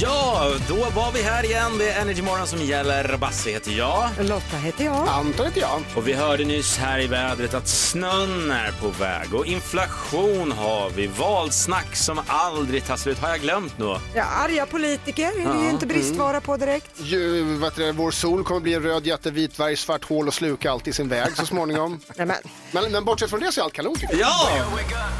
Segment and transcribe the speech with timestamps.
[0.00, 1.78] Ja, då var vi här igen.
[1.78, 3.16] Det är Energy Morgon som gäller.
[3.16, 4.08] Basse heter jag.
[4.20, 5.08] Lotta heter jag.
[5.08, 5.82] Anton heter jag.
[5.96, 10.90] Och vi hörde nyss här i vädret att snön är på väg och inflation har
[10.90, 11.06] vi.
[11.06, 13.18] Valsnack som aldrig tar slut.
[13.18, 14.00] Har jag glömt något?
[14.14, 16.90] Ja, arga politiker är det ju inte bristvara på direkt.
[16.96, 20.34] Ju, vet du, vår sol kommer bli en röd jätte, vit dvärg, svart hål och
[20.34, 22.00] sluka allt i sin väg så småningom.
[22.16, 22.36] Nej, men.
[22.72, 24.28] Men, men bortsett från det så är allt kanon tycker jag.
[24.28, 24.48] Ja!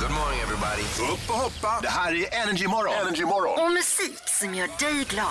[0.00, 1.12] Good morning everybody.
[1.12, 1.78] Upp och hoppa.
[1.82, 2.94] Det här är Energy Morgon.
[3.00, 3.64] Energy Morgon.
[3.66, 5.26] Och musik som gör dig glad.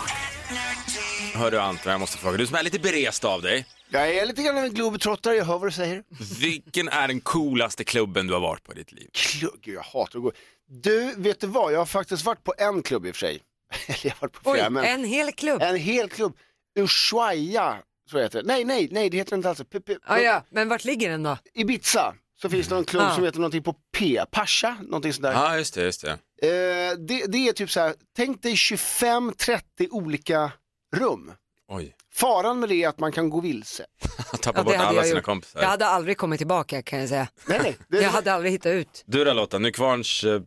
[1.34, 2.38] Hör du Anton, jag måste fråga.
[2.38, 3.66] Du som är lite berest av dig.
[3.90, 6.04] Jag är lite grann av en globetrottare, jag hör vad du säger.
[6.40, 9.10] Vilken är den coolaste klubben du har varit på i ditt liv?
[9.14, 10.32] Klubb, gud jag hatar att gå.
[10.68, 11.74] Du, vet du vad?
[11.74, 13.40] Jag har faktiskt varit på en klubb i och för sig.
[13.88, 15.62] Eller jag har varit på Oj, flera, men en hel klubb.
[15.62, 16.38] en hel klubb.
[16.80, 17.78] Ushuaia,
[18.12, 18.48] så heter det.
[18.48, 19.62] Nej, nej, nej, det heter det inte alls.
[19.72, 21.38] P- P- Ja, ja, men vart ligger den då?
[21.54, 23.16] Ibiza, så finns det någon klubb Ja.
[23.16, 25.32] som heter någonting på P, Pasha, någonting sånt där.
[25.34, 26.12] Ja, just det, just det.
[26.12, 30.52] Eh, det, det är typ så här, tänk dig 25-30 olika
[30.96, 31.32] rum.
[31.68, 33.86] Oj, Faran med det är att man kan gå vilse.
[34.42, 35.26] tappa Ja, bort alla jag sina gjort.
[35.26, 35.62] kompisar.
[35.62, 37.28] Jag hade aldrig kommit tillbaka kan jag säga.
[37.46, 37.78] Nej, nej.
[37.90, 39.04] Det, Jag hade aldrig hittat ut.
[39.06, 40.30] Du då Lotta, Nykvarns eh,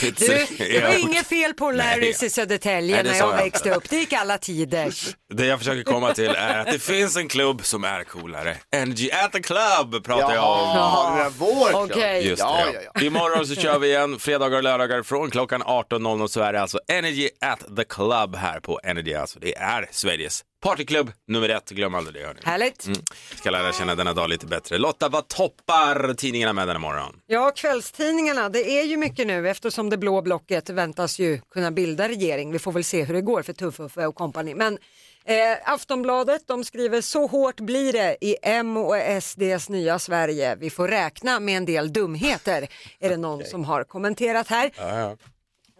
[0.00, 2.26] Du, det var inget fel på Larrys Nej.
[2.26, 3.90] i Södertälje när jag jag växte upp.
[3.90, 5.16] Det gick alla tiders.
[5.34, 8.56] Det jag försöker komma till är att det finns en klubb som är coolare.
[8.72, 10.68] Energy at the club pratar jag om.
[10.76, 11.90] ja, det är vår klubb.
[11.90, 12.26] Okej.
[12.28, 12.72] Just Ja, det.
[12.84, 13.00] ja, ja.
[13.00, 16.78] Imorgon så kör vi igen, fredagar och lördagar från klockan 18.00 så är det alltså
[16.88, 19.14] Energy at the club här på Energy.
[19.14, 22.40] Alltså det är Sveriges partyklubb nummer ett, glöm aldrig det hörni.
[22.44, 22.86] Härligt.
[22.86, 22.98] Mm.
[23.34, 24.78] Ska lära känna denna dag lite bättre.
[24.78, 27.20] Lotta, vad toppar tidningarna med denna morgon?
[27.26, 32.08] Ja, kvällstidningarna, det är ju mycket nu eftersom det blå blocket väntas ju kunna bilda
[32.08, 32.52] regering.
[32.52, 34.54] Vi får väl se hur det går för Tuffuffe och kompani.
[34.54, 34.78] Men
[35.24, 40.56] eh, Aftonbladet, de skriver så hårt blir det i M och SDs nya Sverige.
[40.56, 42.68] Vi får räkna med en del dumheter,
[43.00, 44.70] är det någon som har kommenterat här.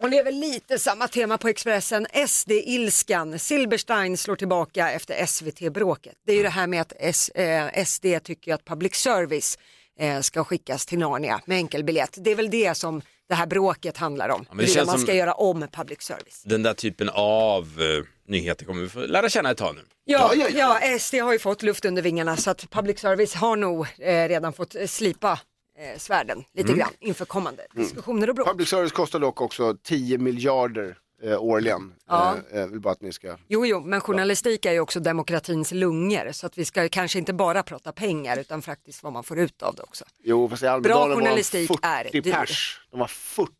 [0.03, 2.07] Och det är väl lite samma tema på Expressen.
[2.27, 3.39] SD-ilskan.
[3.39, 6.13] Silberstein slår tillbaka efter SVT-bråket.
[6.25, 9.57] Det är ju det här med att S, eh, SD tycker att public service
[9.99, 12.17] eh, ska skickas till Narnia med enkelbiljett.
[12.17, 14.45] Det är väl det som det här bråket handlar om.
[14.49, 16.43] Huruvida känns man ska göra om public service.
[16.45, 19.81] Den där typen av eh, nyheter kommer vi få lära känna ett tag nu.
[20.05, 23.33] Ja, Ja, ja, ja, SD har ju fått luft under vingarna så att public service
[23.33, 25.39] har nog eh, redan fått eh, slipa
[25.77, 26.79] eh, svärden lite Mm.
[26.79, 28.47] grann inför kommande diskussioner och bråk.
[28.47, 31.93] Public service kostar dock också 10 miljarder eh, årligen.
[32.07, 32.35] Ja.
[32.51, 33.37] Eh, eh, vill bara att ni ska...
[33.47, 37.33] Jo, jo, men journalistik är ju också demokratins lungor så att vi ska kanske inte
[37.33, 40.05] bara prata pengar utan faktiskt vad man får ut av det också.
[40.23, 42.31] Jo, fast i Almedalen var de journalistik 40 är dyr.
[42.33, 42.81] pers.
[42.91, 43.51] De var 40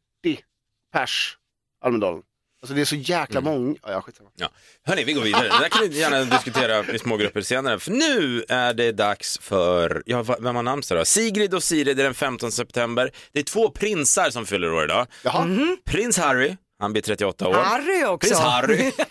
[0.93, 1.37] pers,
[1.81, 2.21] Almedalen.
[2.63, 3.53] Alltså det är så jäkla Mm.
[3.53, 3.75] många.
[3.87, 4.29] Ja, skitsamma.
[4.35, 4.49] Ja.
[4.85, 5.43] Hörni, vi går vidare.
[5.43, 7.79] Det där kan vi gärna diskutera i små grupper senare.
[7.79, 11.05] För nu är det dags för, ja, vem har namnsdag då?
[11.05, 13.11] Sigrid och Siri, det är den 15 september.
[13.31, 15.07] Det är två prinsar som fyller år idag.
[15.23, 15.47] Jaha.
[15.85, 17.53] Prins Harry, han blir 38 år.
[17.53, 18.29] Harry också.
[18.29, 18.91] Prins Harry.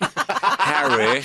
[0.58, 1.22] Harry.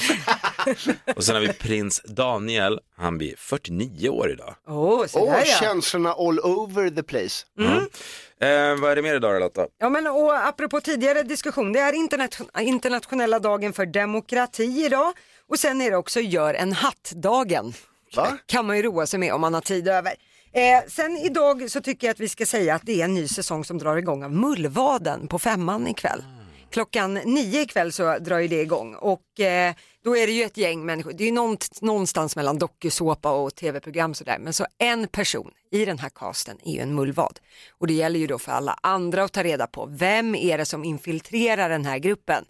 [1.16, 4.56] Och sen har vi prins Daniel, han blir 49 år idag.
[4.68, 5.46] Åh, där ja.
[5.46, 7.46] känslorna all over the place.
[7.60, 9.68] Eh, vad är det mer idag då, Lotta?
[9.80, 15.14] Ja, men och apropå tidigare diskussion, det är internet, internationella dagen för demokrati idag
[15.50, 17.74] och sen är det också gör en hatt-dagen.
[18.16, 18.38] Va?
[18.46, 20.14] kan man ju roa sig med om man har tid över.
[20.58, 23.28] Eh, sen idag så tycker jag att vi ska säga att det är en ny
[23.28, 26.24] säsong som drar igång av Mullvaden på femman ikväll.
[26.70, 29.74] Klockan nio ikväll så drar ju det igång och eh,
[30.04, 34.14] då är det ju ett gäng människor, det är ju någonstans mellan dokusåpa och tv-program
[34.14, 37.40] sådär, men så en person i den här casten är ju en mullvad.
[37.70, 40.66] Och det gäller ju då för alla andra att ta reda på vem är det
[40.66, 42.46] som infiltrerar den här gruppen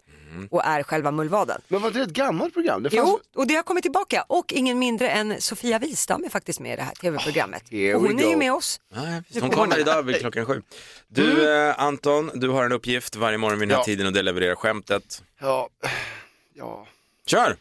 [0.50, 1.60] och är själva mullvaden.
[1.68, 2.82] Men var det ett gammalt program?
[2.82, 3.02] Det fanns...
[3.08, 6.72] Jo, och det har kommit tillbaka och ingen mindre än Sofia Wistam är faktiskt med
[6.72, 7.62] i det här tv-programmet.
[7.70, 8.80] here och hon är ju med oss.
[8.94, 10.62] Ja, visst, hon kommer idag vid klockan sju.
[11.08, 13.84] Du eh, Anton, du har en uppgift varje morgon vid den här Ja.
[13.84, 15.22] tiden och det levererar skämtet.
[15.40, 15.68] Ja,
[16.54, 16.86] ja.
[17.26, 17.56] Kör!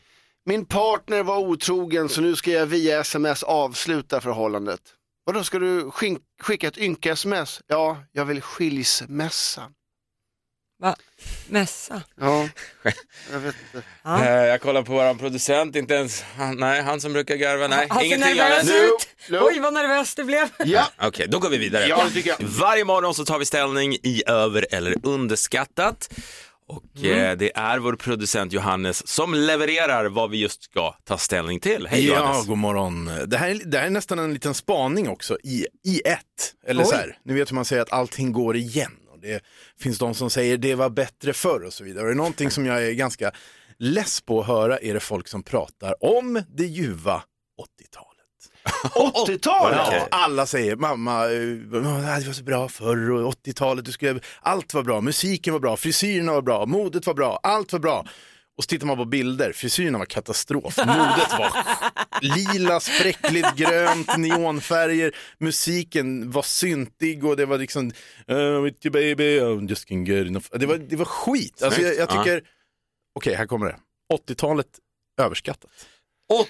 [0.45, 4.79] Min partner var otrogen så nu ska jag via sms avsluta förhållandet.
[5.25, 5.91] Vadå, ska du
[6.41, 7.61] skicka ett ynka-sms?
[7.67, 9.63] Ja, jag vill skilsmässa.
[10.79, 10.95] Va?
[11.47, 12.01] Mässa.
[12.19, 12.49] Ja,
[13.31, 13.87] jag vet inte.
[14.03, 14.23] Ja.
[14.25, 17.87] Eh, jag kollar på våran producent, inte ens han, nej, han som brukar garva, nej,
[17.89, 18.65] Han ser ingenting nervös annat.
[19.29, 19.41] Nu, ut.
[19.43, 20.49] Oj vad nervös det blev.
[20.65, 21.87] Ja, Okej, då går vi vidare.
[21.87, 22.37] Ja, det tycker jag.
[22.47, 26.13] Varje morgon så tar vi ställning i över eller underskattat.
[26.69, 27.19] Och Mm.
[27.19, 31.87] eh, det är vår producent Johannes som levererar vad vi just ska ta ställning till.
[31.87, 32.47] Hej Ja, Johannes!
[32.47, 33.05] god morgon.
[33.27, 36.53] Det här, är, det här är nästan en liten spaning också i, i ett.
[36.67, 36.87] Eller Oj.
[36.89, 38.91] så här, ni vet hur man säger att allting går igen.
[39.17, 39.43] Och det
[39.79, 42.01] finns de som säger det var bättre förr och så vidare.
[42.01, 43.31] Och det är någonting som jag är ganska
[43.77, 47.23] less på att höra är det folk som pratar om det ljuva
[47.81, 48.07] 80-talet.
[49.27, 49.77] 80-talet?
[49.91, 51.39] Ja, alla säger mamma, eh,
[52.19, 55.77] det var så bra förr och 80-talet, du skulle, allt var bra, musiken var bra,
[55.77, 58.05] frisyrerna var bra, modet var bra, allt var bra.
[58.57, 61.51] Och så tittar man på bilder, frisyrerna var katastrof, modet var
[62.21, 67.91] lila, spräckligt, grönt, neonfärger, musiken var syntig och det var liksom,
[68.31, 70.45] uh, with you baby, I'm just can get enough.
[70.51, 71.63] Det var, det var skit.
[71.63, 72.43] Alltså, jag, jag tycker,
[73.15, 73.77] okej här kommer det,
[74.13, 74.67] 80-talet
[75.21, 75.71] överskattat.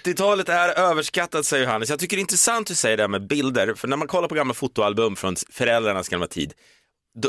[0.05, 1.89] 80-talet är överskattat säger Johannes.
[1.89, 4.07] Jag tycker det är intressant att du säger det här med bilder, för när man
[4.07, 6.53] kollar på gamla fotoalbum från föräldrarnas gamla tid,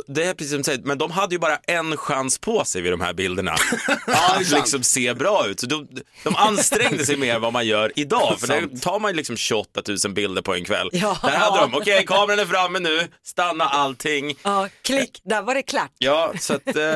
[0.06, 2.82] det är precis som du säger, men de hade ju bara en chans på sig
[2.82, 3.56] vid de här bilderna.
[4.06, 5.60] att liksom se bra ut.
[5.60, 5.88] Så de,
[6.24, 8.40] de ansträngde sig mer än vad man gör idag.
[8.40, 10.88] För där tar man ju liksom 28 000 bilder på en kväll.
[10.92, 11.18] Ja.
[11.22, 14.34] Där hade de, okej kameran är framme nu, stanna allting.
[14.42, 15.92] Ja, klick, där var det klart.
[15.98, 16.76] Ja, så att...
[16.76, 16.94] Eh,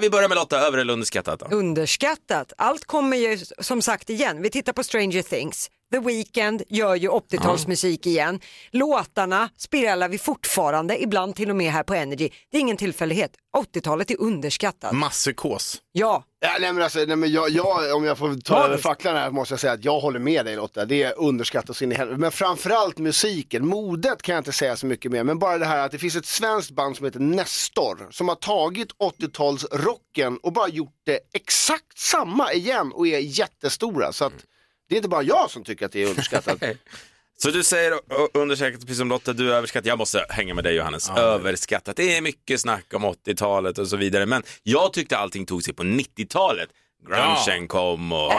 [0.00, 1.56] vi börjar med Lotta, över eller underskattat då?
[1.56, 2.52] Underskattat.
[2.58, 4.42] Allt kommer ju som sagt igen.
[4.42, 5.70] Vi tittar på Stranger Things.
[5.92, 8.40] The Weeknd gör ju 80-talsmusik igen.
[8.70, 12.30] Låtarna spelar vi fortfarande, ibland till och med här på Energy.
[12.50, 13.32] Det är ingen tillfällighet.
[13.56, 14.92] 80-talet är underskattat.
[14.92, 15.82] Masspsykos.
[15.92, 19.16] Ja, Ja, nej, men alltså, nej, men jag, jag, om jag får ta över facklan
[19.16, 20.84] här måste jag säga att jag håller med dig Lotta.
[20.84, 22.20] Det är underskattat så in i helvete.
[22.20, 25.24] Men framförallt musiken, modet kan jag inte säga så mycket mer.
[25.24, 28.34] Men bara det här att det finns ett svenskt band som heter Nestor som har
[28.34, 34.12] tagit 80-talsrocken och bara gjort det exakt samma igen och är jättestora.
[34.12, 34.44] Så att
[34.90, 36.62] det är inte bara jag som tycker att det är underskattat.
[37.42, 37.92] Så du säger
[38.34, 39.86] underskattat, precis som Lotta, du är överskattat.
[39.86, 41.10] Jag måste hänga med dig Johannes.
[41.16, 41.96] överskattat.
[41.96, 44.26] Det är mycket snack om 80-talet och så vidare.
[44.26, 46.68] Men jag tyckte allting tog sig på 90-talet.
[47.08, 48.32] Grungen kom och...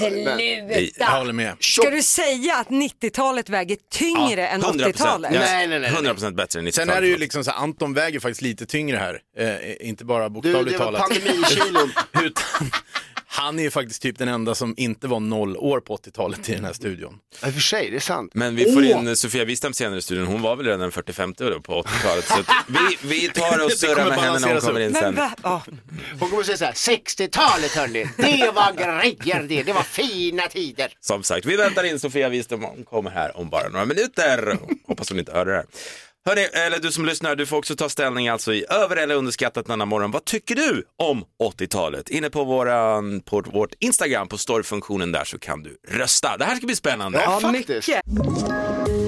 [0.00, 0.36] men
[0.68, 1.56] Det- Jag håller med.
[1.60, 5.30] Ska du säga att 90-talet väger tyngre än 80-talet?
[5.34, 6.12] Ja, Nej, nej, nej, nej.
[6.12, 6.74] 100% bättre än 90-talet.
[6.74, 10.04] Sen är det ju liksom så här, Anton väger faktiskt lite tyngre här, eh, inte
[10.04, 11.00] bara Du, bokstavligt det var talat.
[11.00, 11.92] pandemikilon.
[12.22, 12.70] Utan,
[13.30, 16.54] han är ju faktiskt typ den enda som inte var noll år på 80-talet i
[16.54, 17.18] den här studion.
[17.46, 18.30] I och för sig, det är sant.
[18.34, 20.26] Men vi får in Sofia Wistam senare i studion.
[20.26, 22.24] Hon var väl redan 40-50 då på 80-talet.
[22.24, 25.20] Så vi, vi tar och surrar med henne när hon kommer in sen.
[25.42, 25.62] Ja.
[26.20, 30.92] Hon kommer säga så här, 60-talet hörni, det var grejer det, det var fina tider.
[31.00, 32.62] Som sagt, vi väntar in Sofia Wistam.
[32.62, 34.58] Hon kommer här om bara några minuter.
[34.86, 35.64] Hoppas hon inte hör det här.
[36.28, 39.66] Hörni, eller du som lyssnar, du får också ta ställning alltså i över eller underskattat
[39.66, 40.10] denna morgon.
[40.10, 41.24] Vad tycker du om
[41.58, 42.08] 80-talet?
[42.08, 46.36] Inne på, våran, på vårt Instagram, på storyfunktionen där så kan du rösta.
[46.36, 47.18] Det här ska bli spännande.
[47.18, 47.88] Ja, Ja, faktiskt.
[47.88, 49.07] mycket.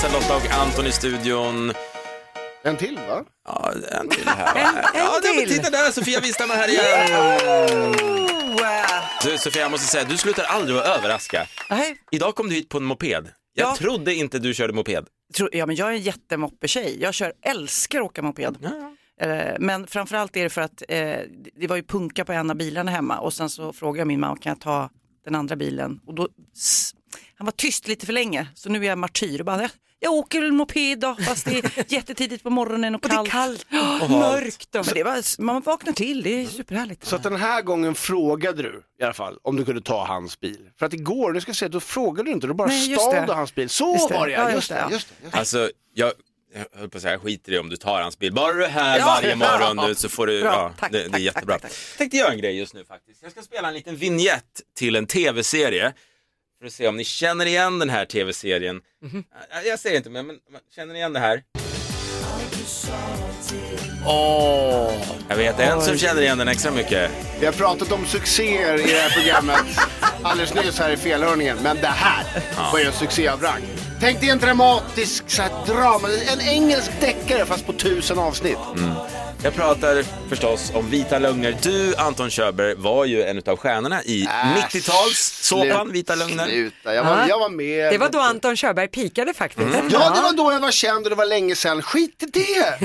[0.00, 1.72] Sen Lotta och Anton i studion.
[2.64, 3.24] En till va?
[3.48, 4.56] Ja, en till här.
[4.56, 5.56] En- en ja, nej, men till.
[5.56, 7.94] Titta där, Sofia Wistam är här igen.
[9.24, 11.46] Du, Sofia, jag måste säga, du slutar aldrig att överraska.
[11.70, 11.96] Nej.
[12.10, 13.28] Idag kom du hit på en moped.
[13.54, 13.76] Jag Ja.
[13.76, 15.06] trodde inte du körde moped.
[15.52, 17.02] Ja, men jag är en jättemoppetjej.
[17.02, 18.56] Jag kör, älskar att åka moped.
[19.20, 20.96] Eh, Men framförallt är det för att eh,
[21.60, 24.20] det var ju punka på en av bilarna hemma och sen så frågade jag min
[24.20, 24.90] mamma, kan jag ta
[25.24, 26.00] den andra bilen?
[26.06, 26.28] Och då,
[27.40, 29.68] han var tyst lite för länge, så nu är jag martyr och bara,
[30.00, 33.16] jag, åker en moped då, fast det är jättetidigt på morgonen och Och det är
[33.16, 33.30] kallt.
[33.30, 34.74] kallt Ja, och mörkt.
[34.74, 34.86] Och...
[34.86, 37.04] Men det var, man vaknar till, det är superhärligt.
[37.06, 40.40] Så att den här gången frågade du i alla fall om du kunde ta hans
[40.40, 40.58] bil.
[40.78, 43.26] För att igår, nu ska jag säga, då frågade du inte, du bara Nej, stal
[43.26, 43.68] du hans bil.
[43.68, 44.86] Så Just var det Ja, just just det.
[44.90, 45.38] Just det, just det.
[45.38, 46.12] Alltså, jag,
[46.54, 48.32] jag höll på att säga, jag skiter i om du tar hans bil.
[48.32, 49.04] Bara du är här Ja.
[49.06, 50.50] varje morgon nu så får du, Bra.
[50.52, 51.54] ja, Tack, det, det är tack, jättebra.
[51.54, 51.80] tack, tack, tack.
[51.92, 53.22] Jag tänkte göra en grej just nu faktiskt.
[53.22, 54.44] Jag ska spela en liten vignett
[54.76, 55.92] till en tv-serie.
[56.60, 58.80] För att se om ni känner igen den här tv-serien.
[59.02, 59.24] Mhm.
[59.52, 60.36] Jag- Jag säger inte mer, men
[60.74, 61.42] känner ni igen det här?
[65.28, 67.10] Jag vet en som känner igen den extra mycket.
[67.40, 69.60] Vi har pratat om succéer i det här programmet
[70.22, 71.56] alldeles nyss här i felhörningen.
[71.62, 72.24] Men det här
[72.72, 73.62] var ju en succé av rang.
[74.00, 78.58] Tänk dig en dramatisk så här, drama, en engelsk deckare fast på tusen avsnitt.
[79.42, 81.56] Jag pratar förstås om Vita lögner.
[81.62, 86.46] Du, Anton Körberg, var ju en av stjärnorna i Äh, 90-talssåpan slut- Vita lögner.
[86.46, 87.28] Sluta, jag var, Ja.
[87.28, 87.92] jag var med.
[87.92, 89.68] Det var då Anton Körberg pikade faktiskt.
[89.90, 91.82] Ja, det var då jag var känd och det var länge sedan.
[91.82, 92.78] Skit i det!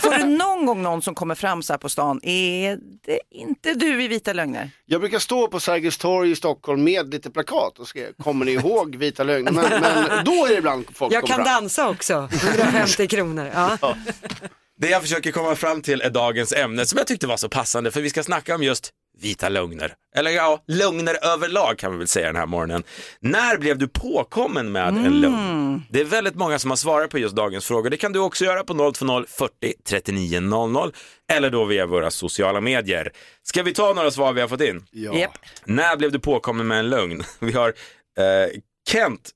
[0.00, 3.74] Får du någon gång någon som kommer fram så här på stan, är det inte
[3.74, 4.70] du i Vita Lögner?
[4.86, 8.52] Jag brukar stå på Sergels torg i Stockholm med lite plakat och skriva, kommer ni
[8.52, 9.52] ihåg Vita lögner?
[9.52, 11.54] Men, men då är det ibland folk Jag kommer kan fram.
[11.62, 13.50] dansa också, 150 kronor.
[13.54, 13.78] Ja.
[14.80, 17.90] Det jag försöker komma fram till är dagens ämne som jag tyckte var så passande
[17.90, 19.94] för vi ska snacka om just vita lögner.
[20.16, 22.82] Eller ja, lögner överlag kan vi väl säga den här morgonen.
[23.20, 25.82] När blev du påkommen med en lögn?
[25.90, 27.90] Det är väldigt många som har svarat på just dagens frågor.
[27.90, 30.92] Det kan du också göra på 020 40 39 00
[31.32, 33.12] eller då via våra sociala medier.
[33.42, 34.84] Ska vi ta några svar vi har fått in?
[34.90, 35.18] Ja.
[35.18, 35.38] Japp.
[35.64, 37.22] När blev du påkommen med en lögn?
[37.40, 39.30] Vi har eh, Kent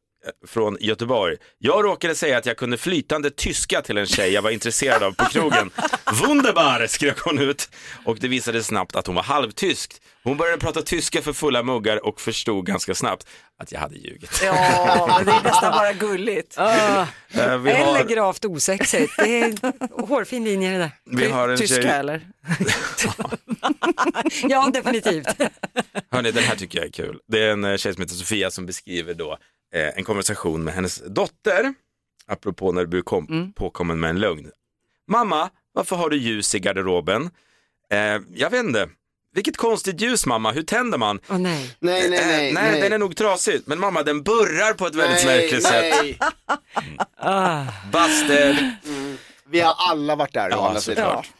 [0.46, 1.36] från Göteborg.
[1.58, 5.12] Jag råkade säga att jag kunde flytande tyska till en tjej jag var intresserad av
[5.12, 5.70] på krogen.
[6.22, 7.68] Wunderbar, skrek hon ut.
[8.04, 10.02] Och det visade snabbt att hon var halvtysk.
[10.24, 13.26] Hon började prata tyska för fulla muggar och förstod ganska snabbt
[13.58, 14.40] att jag hade ljugit.
[14.44, 16.58] Ja, men det är nästan bara gulligt.
[17.34, 19.12] Eh, vi, Eller har, gravt osexigt.
[19.16, 20.90] Det är en hårfin linje det där.
[21.04, 22.20] vi har en Tyska tjej, eller?
[24.48, 25.26] Ja, definitivt.
[26.10, 27.18] hörni den här tycker jag är kul.
[27.28, 29.38] Det är en eh, tjej som heter Sofia som beskriver då
[29.74, 31.74] eh, en konversation med hennes dotter,
[32.26, 33.52] apropå när du blir kom, Mm.
[33.52, 34.50] påkommen med en lögn.
[35.08, 37.30] Mamma, varför har du ljus i garderoben?
[37.90, 38.88] Eh, jag vet inte.
[39.34, 41.20] Vilket konstigt ljus mamma, hur tänder man?
[41.28, 41.76] Åh nej.
[41.80, 42.52] Nej, nej, Eh, nej.
[42.52, 43.60] nej, den är nog trasig.
[43.66, 45.94] Men mamma, den burrar på ett väldigt märkligt sätt.
[46.02, 46.18] nej.
[47.16, 47.64] Ah.
[47.92, 48.70] Busted.
[49.48, 50.96] Vi har alla varit där Ja, andra sidan.
[50.96, 51.30] såklart.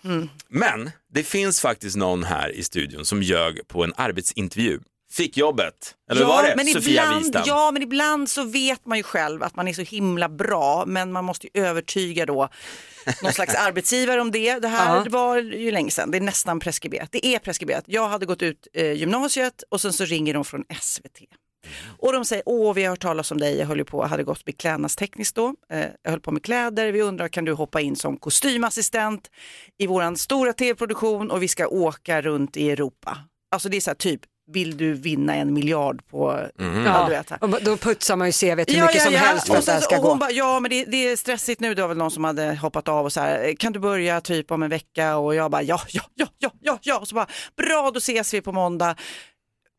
[0.48, 4.80] Men det finns faktiskt någon här i studion som ljög på en arbetsintervju.
[5.12, 5.95] Fick jobbet.
[6.11, 6.54] Eller hur var det?
[6.57, 7.42] men Sofia ibland, Wistam.
[7.47, 11.12] ja, men ibland så vet man ju själv att man är så himla bra, men
[11.12, 12.49] man måste ju övertyga då
[13.23, 14.59] någon slags arbetsgivare om det.
[14.59, 15.04] Det här Ja.
[15.11, 17.09] var ju länge sedan, det är nästan preskriberat.
[17.12, 17.85] Det är preskriberat.
[17.87, 21.19] Jag hade gått ut eh, gymnasiet och sen så ringer de från SVT.
[21.99, 24.25] Och de säger, åh vi har hört talas om dig, jag höll ju på, hade
[24.25, 27.97] gått beklädnadstekniskt då, eh, jag höll på med kläder, vi undrar kan du hoppa in
[27.97, 29.31] som kostymassistent
[29.78, 33.19] i våran stora tv-produktion och vi ska åka runt i Europa.
[33.54, 36.84] Alltså det är så här typ, vill du vinna en miljard på, Mhm.
[36.84, 37.30] ja, du vet.
[37.42, 39.80] Och då putsar man ju CV hur mycket som helst för Och att det här
[39.80, 40.16] ska och hon gå.
[40.16, 42.88] bara, ja men det, det är stressigt nu, det var väl någon som hade hoppat
[42.88, 45.80] av och så här, kan du börja typ om en vecka och jag bara ja,
[45.88, 48.90] ja, ja, ja, ja, ja, och så bara bra då ses vi på måndag.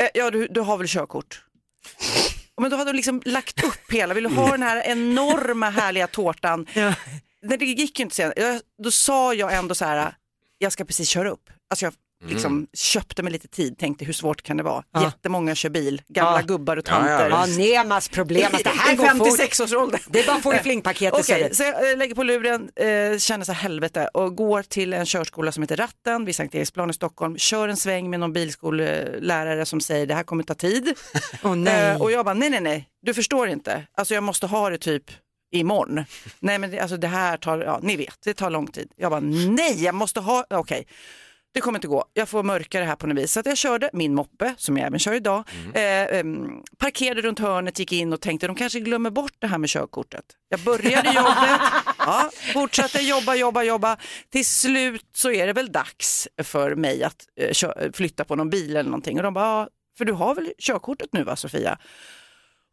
[0.02, 1.44] Eh, Ja du, du har väl körkort?
[2.62, 6.08] Men då hade hon liksom lagt upp hela, vill du ha den här enorma härliga
[6.08, 6.66] tårtan?
[6.74, 6.94] Ja.
[7.46, 8.34] Nej, det gick ju inte sen.
[8.84, 10.14] Då sa jag ändå så här,
[10.58, 11.50] jag ska precis köra upp.
[11.70, 11.94] Alltså jag
[12.28, 14.84] liksom köpte mig lite tid, tänkte hur svårt kan det vara?
[14.94, 15.04] Ja.
[15.04, 16.46] Jättemånga kör bil, gamla Ja.
[16.46, 17.30] gubbar och Ja, ja, tanter.
[17.30, 17.46] Ja,
[17.84, 19.40] Nemas problem, att det här I går fort.
[19.40, 20.00] 56-årsåldern.
[20.08, 21.20] Det är bara att få i flingpaketet.
[21.20, 21.56] Okej, du.
[21.56, 25.06] så jag eh, lägger på luren, eh, känner så här helvete och går till en
[25.06, 29.66] körskola som heter Ratten vid Sankt Eriksplan i Stockholm, kör en sväng med någon bilskollärare
[29.66, 30.94] som säger det här kommer ta tid.
[31.44, 31.90] Åh nej.
[31.92, 34.78] Eh, och jag bara nej nej nej, du förstår inte, alltså jag måste ha det
[34.78, 35.04] typ
[35.52, 36.06] imorgon.
[36.40, 38.92] Nej men det, alltså det här tar, ja ni vet, det tar lång tid.
[38.96, 40.88] Jag bara nej, jag måste ha, okej.
[41.54, 43.32] Det kommer inte gå, jag får mörka det här på något vis.
[43.34, 45.44] Så att jag körde min moppe, som jag även kör idag,
[45.74, 49.58] eh, em, parkerade runt hörnet, gick in och tänkte de kanske glömmer bort det här
[49.58, 50.26] med körkortet.
[50.50, 51.60] Jag började jobbet,
[51.98, 53.98] ja, fortsatte jobba, jobba, jobba.
[54.30, 58.70] Till slut så är det väl dags för mig att eh, flytta på någon bil
[58.76, 59.18] eller någonting.
[59.18, 59.68] Och de bara, "Ja,
[59.98, 61.78] för du har väl körkortet nu va Sofia?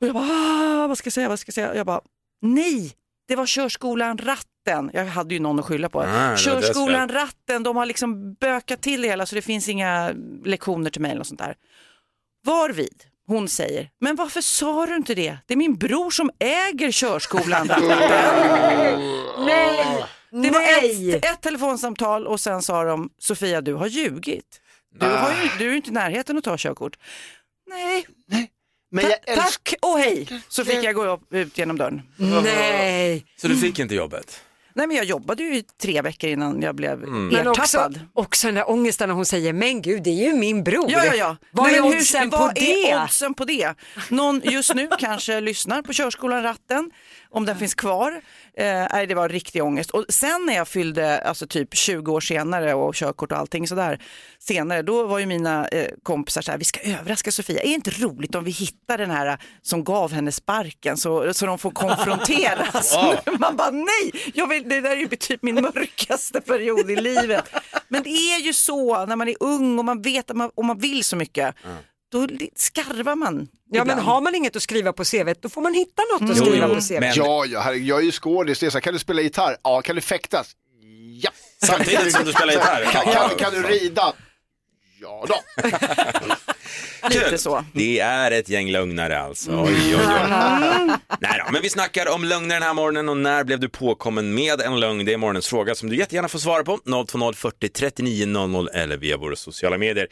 [0.00, 1.74] Och jag bara, "Ah, vad ska jag säga, vad ska jag säga?
[1.74, 2.00] Jag bara,
[2.42, 2.92] nej,
[3.30, 4.90] det var körskolan Ratten.
[4.92, 6.00] Jag hade ju någon att skylla på.
[6.00, 10.12] Ah, körskolan Ratten, de har liksom bökat till det hela så det finns inga
[10.44, 11.54] lektioner till mig eller sånt där.
[12.46, 15.38] Varvid hon säger, men varför sa du inte det?
[15.46, 17.88] Det är min bror som äger körskolan Ratten.
[19.46, 20.04] Nej.
[20.30, 21.14] Det var Nej.
[21.14, 24.60] ett, ett telefonsamtal och sen sa de, Sofia du har ljugit.
[24.94, 26.98] Du, har ju, du är ju inte i närheten att ta körkort.
[27.66, 28.06] Nej,
[28.90, 29.42] Men jag Ta- älskar...
[29.42, 30.28] tack och hej.
[30.48, 32.02] Så fick jag gå ut genom dörren.
[32.16, 33.24] Nej.
[33.36, 34.40] Så du fick inte jobbet?
[34.74, 38.00] Nej men jag jobbade ju i tre veckor innan jag blev Men också, ertappad.
[38.14, 40.90] också den där ångesten när hon säger, men gud det är ju min bror.
[40.90, 41.36] Ja, ja, ja.
[41.50, 42.90] Vad Nej, är men hur- oddsen på vad det?
[42.90, 43.74] är oddsen på det?
[44.08, 46.90] Någon just nu kanske lyssnar på körskolan Ratten,
[47.30, 48.20] om den finns kvar.
[48.54, 49.90] Eh, det var riktig ångest.
[49.90, 54.02] Och sen när jag fyllde, alltså typ 20 år senare och körkort och allting sådär,
[54.38, 57.74] senare, då var ju mina eh, kompisar så här, vi ska överraska Sofia, är det
[57.74, 61.70] inte roligt om vi hittar den här som gav henne sparken så, så de får
[61.70, 62.96] konfronteras?
[63.38, 67.44] Man bara nej, jag vill, det där är ju typ min mörkaste period i livet.
[67.88, 70.64] Men det är ju så när man är ung och man vet att man, och
[70.64, 71.54] man vill så mycket,
[72.10, 72.26] då
[72.56, 73.48] skarvar man.
[73.72, 76.36] Ja men har man inget att skriva på CV då får man hitta något att
[76.36, 77.00] Jo, skriva jo, på CV.
[77.00, 78.58] men- Ja, ja, herregud, jag är ju skådis.
[78.58, 79.56] Det är så här, Kan du spela gitarr?
[79.62, 79.82] Ja.
[79.82, 80.52] Kan du fäktas?
[81.22, 81.30] Ja.
[81.66, 82.84] Samtidigt som du spelar gitarr?
[82.92, 84.12] Kan, kan, kan du rida?
[85.02, 85.34] Ja då.
[87.08, 87.64] Lite så.
[87.74, 89.50] Det är ett gäng lögnare alltså.
[89.50, 90.30] Oj, oj, oj.
[91.20, 94.34] Nej då, men vi snackar om lögner den här morgonen och när blev du påkommen
[94.34, 95.04] med en lögn?
[95.04, 96.78] Det är morgonens fråga som du jättegärna får svara på.
[97.12, 100.08] 020 40 39 00 eller via våra sociala medier.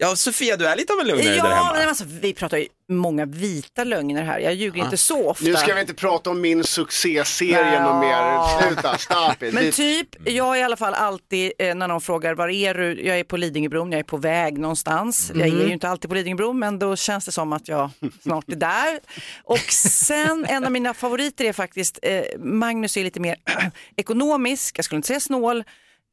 [0.00, 1.72] Ja, Sofia, du är lite av en lugnare där Ja, hemma.
[1.74, 4.38] men alltså, vi pratar ju många vita lögner här.
[4.38, 5.44] Jag ljuger inte så ofta.
[5.44, 8.62] Nu ska vi inte prata om min succéserie något mer.
[8.66, 9.54] Sluta, stop it.
[9.54, 13.06] Men typ, jag är i alla fall alltid, eh, när någon frågar var är du?
[13.06, 15.32] Jag är på Lidingöbron, jag är på väg någonstans.
[15.34, 17.90] Jag är ju inte alltid på Lidingöbron men då känns det som att jag
[18.22, 19.00] snart är där.
[19.44, 23.36] Och sen, en av mina favoriter är faktiskt, eh, Magnus är lite mer
[23.96, 25.64] ekonomisk, jag skulle inte säga snål,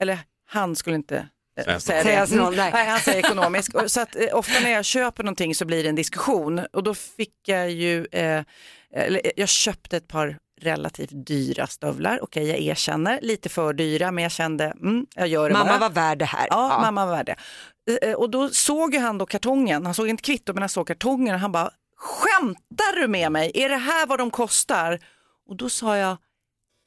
[0.02, 1.28] eller han skulle inte
[1.58, 2.20] eh, Säga säga snål.
[2.22, 2.28] det.
[2.28, 2.72] Snål, nej.
[2.74, 3.74] nej, han säger ekonomisk.
[3.76, 6.84] Och Så att, eh, ofta när jag köper någonting så blir det en diskussion och
[6.84, 8.44] då fick jag ju, eh,
[8.94, 12.20] eller, eh, jag köpte ett par relativt dyra stövlar.
[12.24, 15.80] Okej, jag erkänner, lite för dyra, men jag kände, mm, jag gör det Mamma bara.
[15.80, 16.48] var värd det här.
[16.50, 17.36] Ja, mamma var värd det.
[18.08, 20.88] Eh, Och då såg ju han då kartongen, han såg inte kvitto men han såg
[20.88, 23.52] kartongen och han bara, skämtar du med mig?
[23.54, 25.00] Är det här vad de kostar?
[25.50, 26.18] Och då sa jag,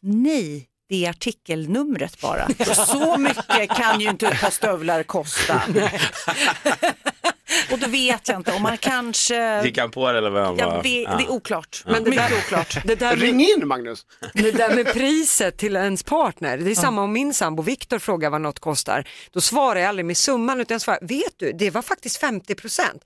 [0.02, 2.48] nej, det är artikelnumret bara.
[2.74, 5.62] Så mycket kan ju inte ett par stövlar kosta.
[7.72, 9.64] och då vet jag inte om man kanske...
[9.64, 10.82] Gick han på det eller Jag var?
[10.82, 11.82] vet, Det är oklart.
[11.86, 12.78] Men det Mycket där- oklart.
[12.84, 14.06] Det där, Ring med, in Magnus.
[14.34, 18.30] det där med priset till ens partner, det är samma om min sambo Viktor frågar
[18.30, 19.08] vad något kostar.
[19.32, 22.54] Då svarar jag aldrig med summan utan jag svarar, vet du, det var faktiskt 50
[22.54, 23.02] procent.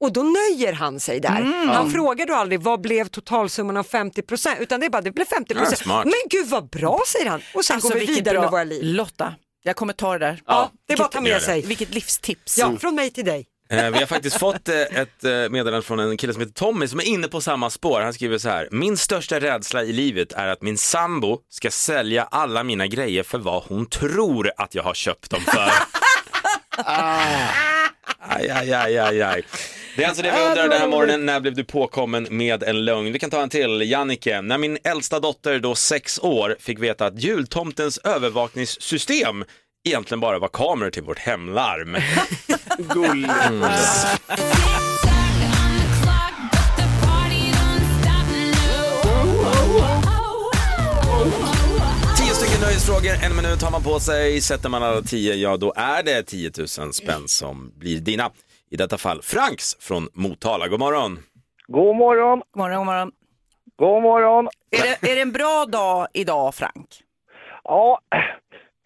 [0.00, 1.40] Och då nöjer han sig där.
[1.40, 1.68] Mm.
[1.68, 5.10] Han frågar då aldrig vad blev totalsumman av 50 procent utan det är bara det
[5.12, 5.78] blev 50 Ja, procent.
[5.78, 6.04] smart.
[6.04, 8.64] Men gud vad bra säger han och sen Alltså, går vi vidare bra- med våra
[8.64, 8.84] liv.
[8.84, 10.40] Lotta, jag kommer ta det där.
[10.46, 11.40] Ja, det är bara att ta med det.
[11.40, 11.62] sig.
[11.62, 12.58] Vilket livstips.
[12.58, 13.46] Ja, från mig till dig.
[13.70, 16.88] Eh, Vi har faktiskt fått eh, ett eh, meddelande från en kille som heter Tommy
[16.88, 18.00] som är inne på samma spår.
[18.00, 18.68] Han skriver så här.
[18.70, 23.38] Min största rädsla i livet är att min sambo ska sälja alla mina grejer för
[23.38, 25.70] vad hon tror att jag har köpt dem för.
[28.22, 29.42] Aj, aj, aj, aj, aj.
[29.96, 31.26] Det är alltså det vi undrar den här morgonen.
[31.26, 33.12] När blev du påkommen med en lögn?
[33.12, 33.90] Vi kan ta en till.
[33.90, 34.40] Jannike.
[34.42, 39.44] När min äldsta dotter, då sex år, fick veta att jultomtens övervakningssystem
[39.88, 41.96] egentligen bara var kameror till vårt hemlarm.
[42.94, 43.26] Gull.
[52.16, 54.40] Tio stycken nöjesfrågor, en minut har man på sig.
[54.40, 58.30] Sätter man alla tio, ja då är det 10 000 spänn som blir dina.
[58.72, 60.68] I detta fall Franks från Motala.
[60.68, 61.18] God morgon.
[61.66, 63.12] God morgon, God morgon, god morgon.
[63.76, 64.48] god morgon.
[64.70, 66.88] Är det, är det en bra dag idag, Frank?
[67.64, 68.00] Ja,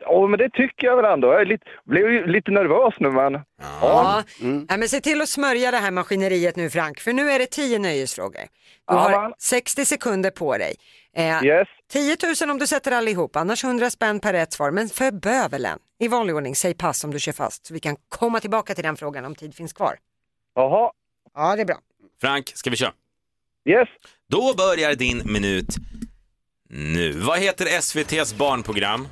[0.06, 1.28] ja men det tycker jag väl ändå.
[1.28, 3.40] Jag är lite, blev ju lite nervös nu men.
[3.80, 4.22] Ja.
[4.40, 7.46] Nej, men se till att smörja det här maskineriet nu Frank, för nu är det
[7.46, 8.40] 10 nöjesfrågor.
[8.88, 9.32] Du har Jajamän.
[9.38, 10.74] 60 sekunder på dig.
[11.16, 11.68] Eh, Yes.
[11.92, 14.70] 10 000 om du sätter allihop, annars 100 spänn per rätt svar.
[14.70, 17.96] Men för bövelen, i vanlig ordning, säg pass om du kör fast så vi kan
[18.08, 19.96] komma tillbaka till den frågan om tid finns kvar.
[20.54, 20.90] Jaha,
[21.34, 21.78] Ja, det är bra.
[22.20, 22.92] Frank, ska vi köra?
[23.68, 23.88] yes.
[24.28, 25.66] Då börjar din minut
[26.70, 27.12] nu.
[27.12, 29.08] Vad heter SVTs barnprogram?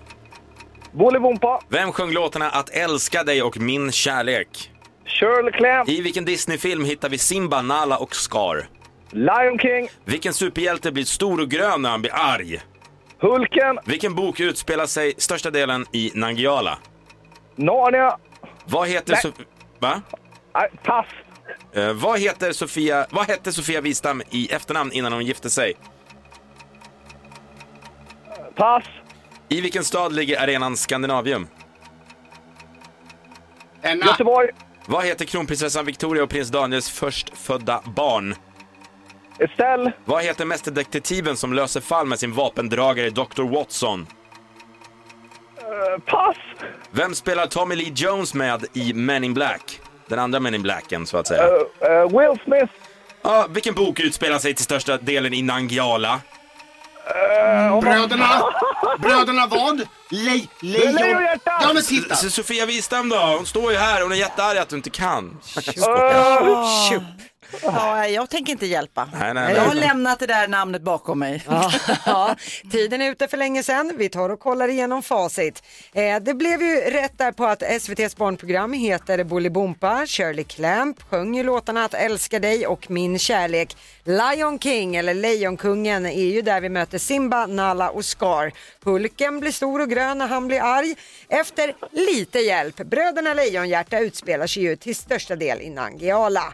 [0.92, 4.70] Bolibompa, Vem sjöng låtarna Att älska dig och Min kärlek?
[5.06, 8.66] Shirley Clamp, I vilken Disney-film hittar vi Simba, Nala och Scar?
[9.10, 12.60] Lion King, Vilken superhjälte blir stor och grön när han blir arg?
[13.20, 16.78] Hulken, Vilken bok utspelar sig största delen i Nangijala?
[17.56, 18.16] Narnia.
[18.64, 19.22] Vad heter, Nej.
[19.24, 19.44] so-
[19.78, 20.02] Va?
[20.54, 21.06] Nej, pass.
[21.74, 25.72] Eh, vad, heter Sofia, vad hette Sofia Wistam i efternamn innan hon gifte sig?
[28.54, 28.84] Pass.
[29.52, 31.46] I vilken stad ligger arenan Scandinavium?
[33.82, 34.06] Enna.
[34.06, 34.48] Göteborg,
[34.86, 38.34] Vad heter kronprinsessan Victoria och prins Daniels förstfödda barn?
[39.38, 43.42] Estelle, Vad heter mästerdetektiven som löser fall med sin vapendragare Dr.
[43.42, 44.06] Watson?
[45.58, 46.36] eh, pass.
[46.90, 49.80] Vem spelar Tommy Lee Jones med i Men in Black?
[50.08, 51.42] Den andra Men in Blacken så att säga.
[51.42, 52.72] Eh, eh, Will Smith,
[53.22, 55.42] Ja, vilken bok utspelar sig till största delen i
[57.06, 57.80] Nangijala?
[57.80, 58.42] Bröderna.
[58.98, 59.78] Bröderna vad?
[60.08, 60.94] Le lejon.
[60.94, 61.58] Lejonhjärta.
[61.62, 62.14] Ja men titta.
[62.14, 63.16] S- Sofia Wistam då?
[63.16, 65.38] Hon står ju här och hon är jättearg att du inte kan.
[66.90, 67.02] Tjup.
[67.62, 69.08] Ja, jag tänker inte hjälpa.
[69.20, 71.44] Nej, nej, Jag har lämnat det där namnet bakom mig.
[72.06, 72.36] Ja,
[72.70, 73.92] tiden är ute för länge sedan.
[73.96, 75.62] Vi tar och kollar igenom facit.
[75.92, 80.06] Eh, det blev ju rätt där på att SVTs barnprogram heter Bolibompa.
[80.06, 83.76] Shirley Clamp sjöng ju låtarna Att älska dig och Min kärlek.
[84.04, 88.52] Lion King, eller Lejonkungen, är ju där vi möter Simba, Nala och Scar.
[88.84, 90.94] Pulken blir stor och grön när han blir arg.
[91.28, 92.76] Efter lite hjälp.
[92.76, 96.52] Bröderna Lejonhjärta utspelar sig ju till största del i Nangijala.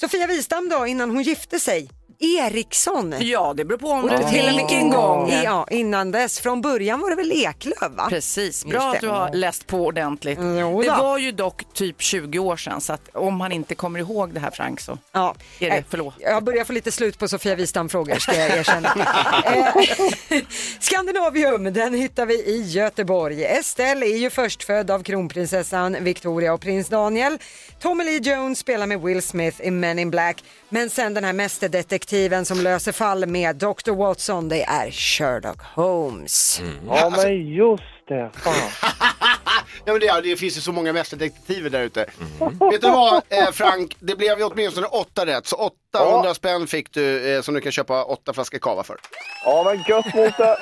[0.00, 1.88] Sofia Wistam då, innan hon gifte sig,
[2.20, 3.14] Eriksson.
[3.20, 5.32] Ja, det beror på om Och du till vilken gång.
[5.44, 6.40] Ja, innan dess.
[6.40, 8.06] Från början var det väl Eklöf va?
[8.08, 10.38] Precis, bra att du har läst på ordentligt.
[10.60, 13.98] jo det var ju dock typ 20 år sedan så att om han inte kommer
[14.00, 15.34] ihåg det här Frank så Ja.
[15.60, 16.14] är det Eh, förlåt.
[16.18, 18.88] Jag börjar få lite slut på Sofia Wistam-frågor ska jag erkänna.
[19.44, 20.38] Eh,
[20.80, 23.44] Skandinavium, den hittar vi i Göteborg.
[23.44, 27.38] Estelle är ju förstfödd av kronprinsessan Victoria och prins Daniel.
[27.82, 30.44] Tommy Lee Jones spelar med Will Smith i Men in Black.
[30.70, 33.92] Men sen den här mästerdetektiven som löser fall med Dr.
[33.92, 36.60] Watson, det är Sherlock Holmes.
[36.88, 38.30] Ja, men just det.
[38.34, 38.54] Fan.
[39.84, 42.06] Ja, men det, det finns ju så många mästerdetektiver där ute.
[42.70, 45.46] Vet du vad eh, Frank, det blev ju åtminstone åtta rätt.
[45.46, 45.56] Så
[45.92, 48.96] 800 spänn fick du eh, som du kan köpa åtta flaskor kava för.
[49.44, 50.56] Ja, men gött Bosse.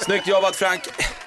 [0.00, 0.80] Snyggt jobbat Frank.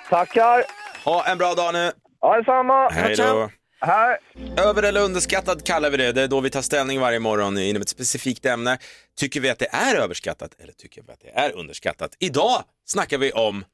[0.09, 0.63] Tackar.
[1.05, 1.91] Ha en bra dag nu.
[2.21, 2.89] Ja, detsamma.
[2.89, 3.49] Hej då.
[3.85, 4.17] Hej.
[4.57, 6.11] Över eller underskattad kallar vi det.
[6.11, 8.77] Det är då vi tar ställning varje morgon inom ett specifikt ämne.
[9.17, 12.15] Tycker vi att det är överskattat eller tycker vi att det är underskattat?
[12.19, 13.65] Idag snackar vi om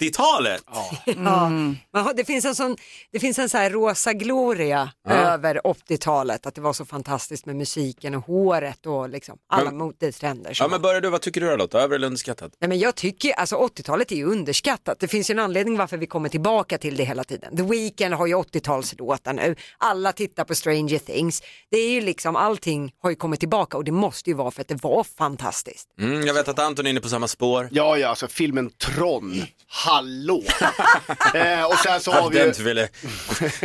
[0.00, 0.62] 80-talet.
[0.66, 2.76] Ja, man har- det finns en sån,
[3.12, 7.56] det finns en så här rosa gloria över 80-talet, att det var så fantastiskt med
[7.56, 10.52] musiken och håret och liksom alla Men- modetrender.
[10.60, 11.80] Ja, men börjar du, vad tycker du då Lotta?
[11.80, 12.52] Över eller underskattat?
[12.60, 15.00] Nej, men jag tycker, alltså 80-talet är ju underskattat.
[15.00, 17.56] Det finns ju en anledning varför vi kommer tillbaka till det hela tiden.
[17.56, 19.56] The Weeknd har ju 80-talslåtar nu.
[19.78, 21.42] Alla tittar på Stranger Things.
[21.70, 24.60] Det är ju liksom, allting har ju kommit tillbaka och det måste ju vara för
[24.60, 25.88] att det var fantastiskt.
[26.00, 27.68] Mm, jag vet att Anton är inne på samma spår.
[27.72, 29.42] Ja, ja, alltså filmen Tron.
[29.74, 30.42] Hallå!
[31.34, 32.50] eh, och sen så har vi ju...
[32.52, 32.88] du ville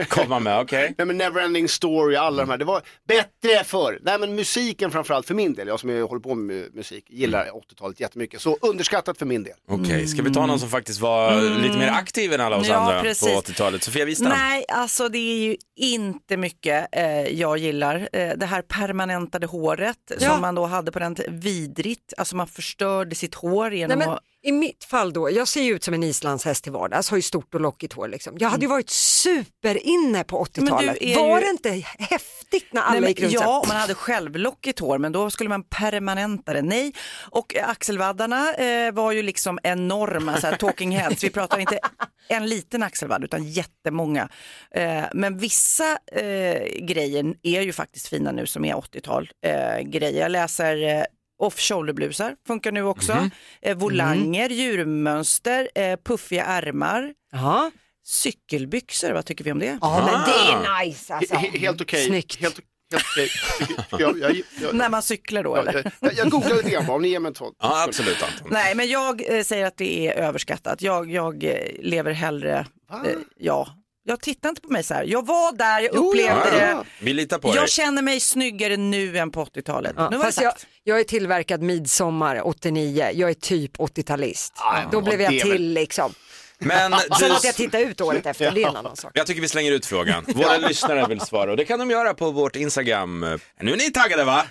[0.09, 0.93] komma med, okej.
[0.97, 2.57] Nej men Neverending Story, alla de här.
[2.57, 3.99] Det var bättre förr.
[4.01, 7.05] Nej men musiken framförallt för min del, jag som är- håller på med mu- musik,
[7.09, 8.41] gillar 80-talet jättemycket.
[8.41, 9.53] Så underskattat för min del.
[9.69, 12.75] Okej, ska vi ta någon som faktiskt var lite mer aktiv än alla oss Ja,
[12.75, 13.33] andra precis.
[13.33, 13.83] på 80-talet?
[13.83, 14.29] Sofia Wistam?
[14.29, 18.09] Nej, alltså det är ju inte mycket eh, jag gillar.
[18.13, 20.29] Eh, det här permanentade håret Ja.
[20.31, 22.13] som man då hade på den tiden, vidrigt.
[22.17, 24.23] Alltså man förstörde sitt hår genom Nej, men att...
[24.47, 27.21] I mitt fall då, jag ser ju ut som en islandshäst till vardags, har ju
[27.21, 28.37] stort och lockigt hår liksom.
[28.39, 30.97] Jag hade ju varit superinne på Men du 80-talet.
[31.01, 34.79] är Var det inte häftigt när alla Nej, men, gick runt ja, man hade självlockigt
[34.79, 36.61] hår, men då skulle man permanenta det.
[36.61, 36.93] Nej,
[37.31, 41.23] och eh, axelvaddarna eh, var ju liksom enorma, så här, talking heads.
[41.23, 41.79] Vi pratar inte
[42.27, 44.29] en liten axelvadd, utan jättemånga.
[44.71, 50.21] Eh, men vissa eh, grejer är ju faktiskt fina nu som är 80-tal eh, grejer.
[50.21, 51.03] Jag läser eh,
[51.39, 53.15] off-shoulder-blusar, funkar nu också.
[53.15, 53.31] Mhm.
[53.61, 57.13] Eh, volanger, djurmönster, eh, puffiga ärmar.
[57.31, 57.71] Ja.
[58.05, 59.77] Cykelbyxor, vad tycker vi om det?
[59.81, 61.35] Ja, men det är nice alltså.
[61.35, 62.05] He- he- helt okej.
[62.05, 62.41] Snyggt.
[62.41, 62.59] Helt,
[63.99, 65.91] jag, jag, jag, När man cyklar då jag, eller?
[65.99, 67.45] jag, jag googlar lite grann bara, om ni ger mig en två.
[67.59, 68.47] Ja, absolut Anton.
[68.51, 70.81] Nej, men jag eh, säger att det är överskattat.
[70.81, 72.65] Jag, jag eh, lever hellre,
[73.05, 73.67] eh, ja.
[74.09, 75.03] Jag tittar inte på mig så här.
[75.03, 76.69] Jag var där, jag Jo, upplevde ja, det.
[76.71, 76.83] ja.
[76.99, 77.57] Vi litar på dig.
[77.57, 79.93] Jag känner mig snyggare nu än på 80-talet.
[79.97, 80.67] Ja, nu var det fast jag, sagt.
[80.83, 84.53] jag är tillverkad midsommar 89, jag är typ 80-talist.
[84.91, 86.13] Då blev det jag är väl- till liksom.
[86.59, 89.11] Men Sen att jag tittar ut året efter, det är en annan sak.
[89.13, 90.25] Jag tycker vi slänger ut frågan.
[90.35, 93.19] Våra lyssnare vill svara och det kan de göra på vårt Instagram.
[93.61, 94.45] Nu är ni taggade va?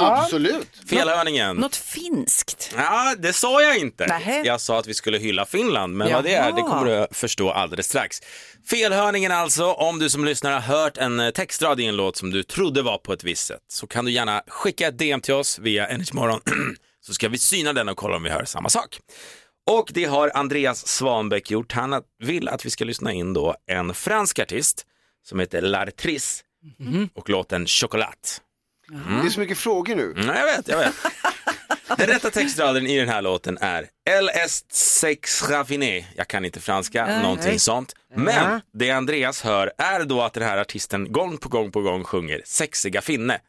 [0.00, 0.68] Absolut.
[0.88, 1.56] Felhörningen.
[1.56, 2.74] Något finskt.
[2.76, 4.06] Ja, det sa jag inte.
[4.06, 4.42] Nähä.
[4.44, 7.16] Jag sa att vi skulle hylla Finland, men vad det är, det kommer du att
[7.16, 8.20] förstå alldeles strax.
[8.70, 12.30] Felhörningen alltså, om du som lyssnare har hört en eh, textrad i en låt som
[12.30, 15.34] du trodde var på ett visst sätt, så kan du gärna skicka ett DM till
[15.34, 16.40] oss via Energymorgon,
[17.06, 18.98] så ska vi syna den och kolla om vi hör samma sak.
[19.66, 21.72] Och det har Andreas Svanbäck gjort.
[21.72, 24.86] Han vill att vi ska lyssna in då en fransk artist
[25.24, 26.42] som heter L'Artrice
[27.14, 28.40] och låten Chocolat.
[29.22, 30.12] Det är så mycket frågor nu.
[30.16, 30.94] Mm, jag vet, jag vet.
[31.98, 36.06] Den rätta textraden i den här låten är El est sex raffiné.
[36.16, 37.94] Jag kan inte franska, någonting sånt.
[38.14, 42.04] Men det Andreas hör är då att den här artisten gång på gång på gång
[42.04, 43.40] sjunger sexiga finne.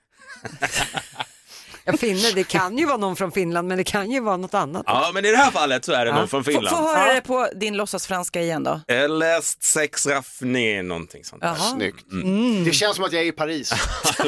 [1.85, 4.53] Ja, finne, det kan ju vara någon från Finland men det kan ju vara något
[4.53, 4.83] annat.
[4.85, 6.87] Ja, men i det här fallet så är det någon från Få, få Finland.
[6.87, 8.81] höra det på din låtsasfranska igen då.
[8.87, 11.41] El est sex raffiné, någonting sånt.
[11.41, 11.47] där.
[11.47, 11.55] Jaha.
[11.57, 12.11] Snyggt.
[12.11, 12.63] Mm.
[12.63, 13.71] Det känns som att jag är i Paris.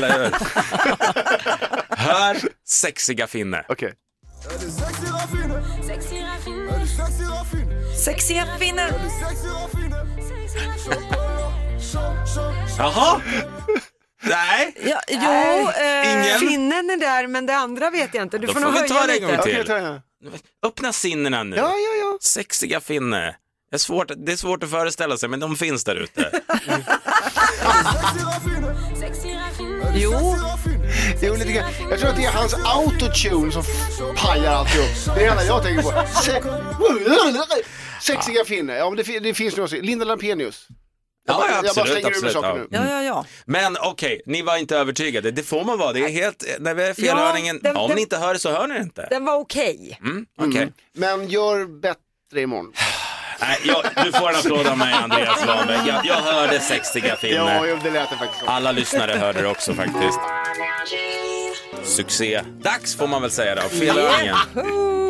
[1.89, 3.65] Hör sexiga finne.
[3.69, 3.93] Okej.
[8.05, 8.91] Sexiga finnar.
[12.77, 13.21] Jaha?
[14.21, 15.17] Nej, Ja, jo,
[15.69, 16.39] eh, ingen.
[16.39, 18.37] Finnen är där men det andra vet jag inte.
[18.37, 19.63] Du Då får får nog vi ta det en gång lite.
[19.63, 20.01] till.
[20.63, 21.55] Öppna sinnena nu.
[21.55, 22.17] Ja, ja, ja.
[22.21, 23.35] Sexiga finne.
[23.69, 26.31] Det är, svårt, det är svårt att föreställa sig, men de finns där ute.
[29.95, 30.11] jo,
[31.21, 31.71] är lite grann.
[31.89, 33.63] Jag tror att det är hans autotune som
[34.17, 34.87] pajar alltihop.
[35.05, 36.07] Det är det enda jag tänker på.
[36.21, 36.41] Se-
[38.13, 38.75] Sexiga finne.
[38.77, 39.75] Ja, men det, det finns nog också.
[39.75, 40.67] Linda Lampenius.
[41.27, 42.55] Ja, bara- jag bara absolut, slänger ur mig absolut, saker ja.
[42.55, 42.67] nu.
[42.89, 43.25] Ja, ja, ja.
[43.45, 45.31] Men okej, ni var inte övertygade.
[45.31, 45.93] Det får man vara.
[45.93, 48.39] Det är helt, när vi är felhörningen, Ja, den- om den- ni inte hör det
[48.39, 49.07] så hör ni det inte.
[49.09, 49.97] Den var okej.
[50.01, 50.71] Mm, okej.
[50.93, 52.73] Men gör bättre imorgon.
[53.41, 55.87] Nej, jag, du får en applåd av mig, Andreas Svanberg.
[55.87, 57.65] Jag, jag hörde sexiga Ja, filmer.
[57.69, 58.47] jo, det lät det faktiskt som.
[58.49, 60.19] Alla lyssnare hörde det också faktiskt.
[61.87, 62.41] Succé.
[62.63, 63.61] Dags får man väl säga då.
[63.61, 64.35] Felhörningen.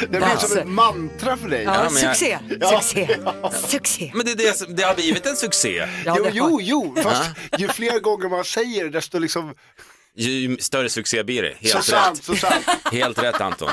[0.00, 1.62] Det blir som ett mantra för dig.
[1.62, 2.80] Ja, Ja, men jag- succé, Ja.
[2.80, 3.08] succé,
[3.68, 4.10] succé.
[4.14, 5.88] Men det, är det, som- det har blivit en succé.
[6.04, 9.54] Ja, Jo, det jo, jo, fast ju fler gånger man säger det, desto liksom,
[10.20, 11.68] Ju större succé blir det.
[11.68, 12.24] så Helt sant, rätt.
[12.24, 12.66] så sant.
[12.92, 13.70] Helt rätt Anton.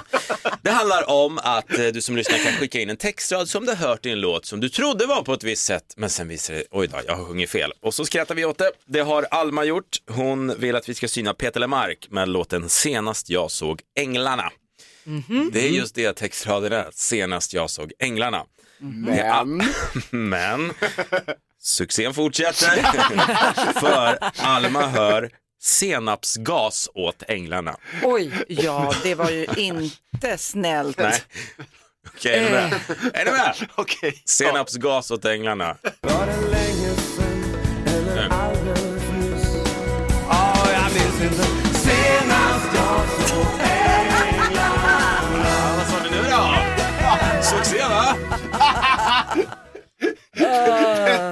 [0.62, 3.72] Det handlar om att eh, du som lyssnar kan skicka in en textrad som du
[3.72, 6.28] har hört i en låt som du trodde var på ett visst sätt men sen
[6.28, 7.72] visar det, oj då, jag har sjungit fel.
[7.82, 8.72] Och så skrattar vi åt det.
[8.86, 9.98] Det har Alma gjort.
[10.10, 14.52] Hon vill att vi ska syna Peter Lemark med låten Senast jag såg änglarna.
[15.52, 18.44] Det är just det textraden är, senast jag såg änglarna.
[18.80, 19.62] Men,
[20.10, 20.74] Men
[21.62, 22.84] succén fortsätter
[23.80, 25.30] för Alma hör
[25.62, 27.76] senapsgas åt änglarna.
[28.04, 30.98] Oj, Ja, det var ju inte snällt.
[30.98, 31.22] Nej.
[32.08, 32.74] Okej, är ni med?
[33.14, 33.56] Är ni med?
[33.76, 34.22] okej.
[34.26, 35.78] Senapsgas åt änglarna.
[36.02, 36.26] Ja,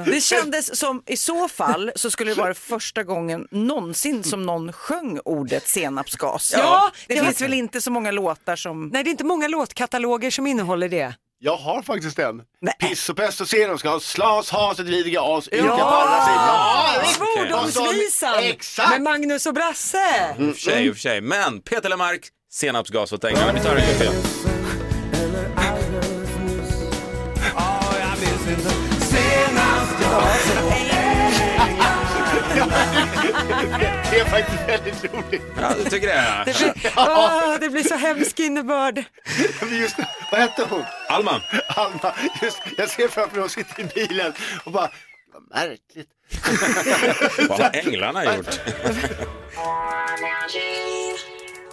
[0.05, 4.73] Det kändes som, i så fall, så skulle det vara första gången någonsin som någon
[4.73, 6.53] sjöng ordet senapsgas.
[6.57, 8.87] Ja, det finns väl inte så många låtar som...
[8.87, 11.13] nej det är inte många låtkataloger som innehåller det.
[11.39, 12.41] Jag har faktiskt en.
[12.61, 12.75] Nej.
[12.79, 15.75] Piss och pest och senap ska ha slas, haset, vidriga as, yrka Ja!
[15.75, 15.81] på.
[15.81, 17.15] Ja, visst.
[17.15, 18.89] Svordomsvisan Exakt.
[18.89, 20.35] med Magnus och Brasse.
[20.39, 21.21] I och för sig, i och för sig.
[21.21, 23.53] Men Peter Lemark, senapsgas åt änglarna.
[23.53, 24.13] Vi tar det igen.
[34.11, 35.41] Det är faktiskt väldigt roligt.
[35.61, 36.43] Ja, du tycker det?
[36.45, 39.03] Det blir, åh, det blir så hemsk innebörd.
[39.71, 39.95] Just,
[40.31, 40.83] vad hette hon?
[41.09, 41.41] Alma.
[41.67, 42.13] Alma.
[42.41, 44.89] Just, jag ser framför mig hon sitter i bilen och bara,
[45.33, 46.09] vad märkligt.
[47.49, 48.59] Vad har änglarna gjort?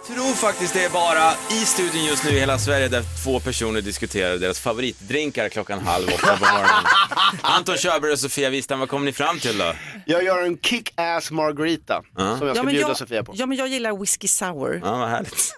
[0.07, 3.81] Tror faktiskt det är bara i studion just nu i hela Sverige där två personer
[3.81, 6.85] diskuterar deras favoritdrinkar klockan halv åtta på morgonen.
[7.41, 9.73] Anton Körberg och Sofia Wistam, vad kommer ni fram till då?
[10.05, 13.33] Jag gör en kick-ass margarita som jag ska Ja men bjuda jag, Sofia på.
[13.35, 14.81] ja, men jag gillar whisky sour.
[14.83, 15.55] Ja, vad härligt.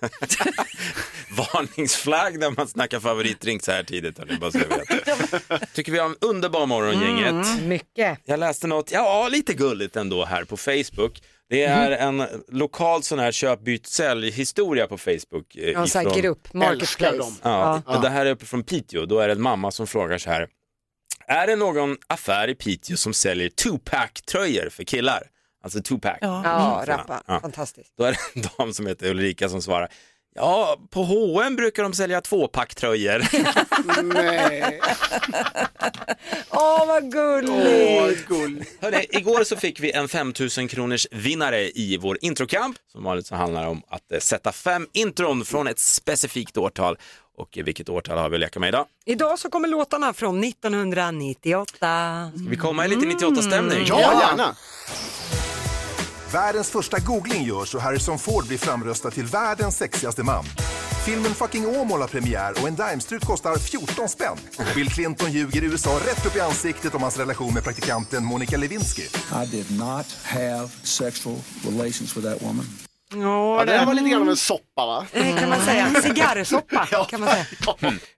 [1.53, 4.17] Varningsflagg när man snackar favoritdrink så här tidigt.
[4.17, 5.73] hörni, Bara så jag vet.
[5.73, 7.61] Tycker vi har en underbar morgon gänget.
[7.63, 8.19] Mycket.
[8.25, 11.21] Jag läste något, ja lite gulligt ändå här på Facebook.
[11.49, 15.55] Det är en lokal sån här köp, byt, sälj historia på Facebook.
[15.55, 17.17] eh, Ja, så här ifrån- grupp, marketplace.
[17.17, 17.35] dem.
[17.43, 19.05] Ja, men det här är uppe från Piteå.
[19.05, 20.47] Då är det en mamma som frågar så här.
[21.27, 25.23] Är det någon affär i Piteå som säljer two-pack-tröjor för killar?
[25.63, 26.17] Alltså two-pack.
[26.21, 26.41] Ja.
[26.43, 27.23] Ja, rappa.
[27.27, 27.39] Ja.
[27.39, 27.93] Fantastiskt.
[27.97, 29.89] Då är det en dam som heter Ulrika som svarar.
[30.37, 33.23] Ja, på H&M brukar de sälja tvåpacktröjor.
[34.13, 34.81] Nej.
[36.49, 38.29] Åh, vad gulligt.
[38.81, 42.77] Hörrni, igår så fick vi en 5000 kronors vinnare i vår introkamp.
[42.91, 46.97] Som vanligt så handlar det om att eh, sätta fem intron från ett specifikt årtal.
[47.37, 48.85] Och vilket årtal har vi att leka med idag?
[49.05, 52.31] Idag så kommer låtarna från 1998.
[52.35, 53.85] Ska vi komma i lite 98-stämning?
[53.87, 54.55] Ja, gärna.
[56.35, 60.43] Världens första googling görs och Harrison Ford blir framröstad till världens sexigaste man.
[61.05, 64.37] Filmen Fucking Åmål har premiär och en Daimstrut kostar 14 spänn.
[64.75, 69.01] Bill Clinton ljuger USA rätt upp i ansiktet om hans relation med praktikanten Monica Lewinsky.
[69.43, 72.65] I did not have sexual relations with that woman.
[73.13, 74.37] Ja, det här var lite grann av en
[74.75, 75.05] soppa va?
[75.13, 75.89] eh, kan man säga.
[76.01, 77.45] Cigarrsoppa kan man säga.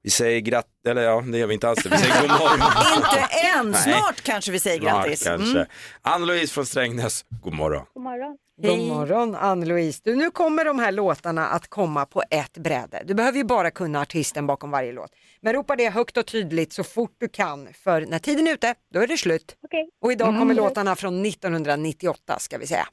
[0.04, 1.84] Vi säger gratt, eller ja, det gör vi inte alls.
[1.84, 1.90] Det.
[1.90, 2.60] Vi säger god morgon.
[2.98, 3.82] Inte än, Nej.
[3.84, 5.24] snart kanske vi säger Snart grattis.
[5.24, 5.58] kanske.
[5.58, 5.68] Mm.
[6.02, 7.86] Ann-Louise från Strängnäs, god morgon.
[7.94, 8.38] God morgon.
[8.62, 10.02] God morgon Ann-Louise.
[10.04, 13.04] Du, nu kommer de här låtarna att komma på ett bräde.
[13.06, 15.12] Du behöver ju bara kunna artisten bakom varje låt.
[15.42, 18.76] Men ropa det högt och tydligt så fort du kan, för när tiden är ute,
[18.94, 19.56] då är det slut.
[19.64, 19.90] Okej.
[20.02, 22.88] Och idag kommer låtarna från 1998 ska vi säga.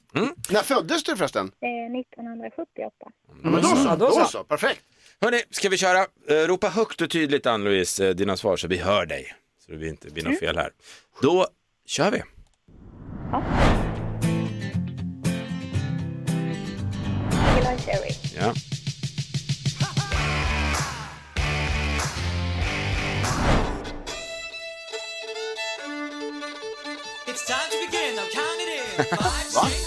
[0.49, 1.45] När föddes du förresten?
[1.61, 2.91] Eh, 1978.
[3.43, 4.43] Ja, men då så, då så.
[4.43, 4.81] perfekt.
[5.21, 6.05] Hörni, ska vi köra?
[6.29, 9.33] Eh, ropa högt och tydligt Ann-Louise, eh, dina svar så vi hör dig.
[9.65, 10.71] Så det blir inte blir något fel här.
[11.21, 11.47] Då
[11.87, 12.23] kör vi.
[17.55, 18.15] Gillar Cherry.
[18.37, 18.53] Ja.
[28.97, 29.75] Jill